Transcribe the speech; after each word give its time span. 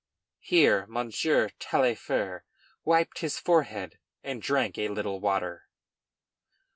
[Here 0.39 0.87
Monsieur 0.87 1.49
Taillefer 1.59 2.41
wiped 2.83 3.19
his 3.19 3.37
forehead 3.37 3.99
and 4.23 4.41
drank 4.41 4.79
a 4.79 4.87
little 4.87 5.19
water. 5.19 5.67